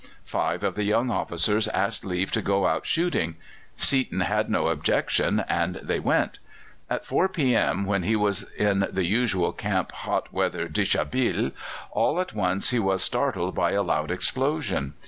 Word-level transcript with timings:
Five 0.25 0.63
of 0.63 0.73
the 0.73 0.83
young 0.83 1.11
officers 1.11 1.67
asked 1.67 2.03
leave 2.03 2.31
to 2.31 2.41
go 2.41 2.65
out 2.65 2.87
shooting. 2.87 3.35
Seaton 3.77 4.21
had 4.21 4.49
no 4.49 4.69
objection, 4.69 5.45
and 5.47 5.75
they 5.83 5.99
went. 5.99 6.39
At 6.89 7.05
4 7.05 7.29
p.m., 7.29 7.85
when 7.85 8.01
he 8.01 8.15
was 8.15 8.41
in 8.57 8.87
the 8.91 9.05
usual 9.05 9.51
camp 9.51 9.91
hot 9.91 10.33
weather 10.33 10.67
deshabille, 10.67 11.51
all 11.91 12.19
at 12.19 12.33
once 12.33 12.71
he 12.71 12.79
was 12.79 13.03
startled 13.03 13.53
by 13.53 13.73
a 13.73 13.83
loud 13.83 14.09
explosion. 14.09 14.95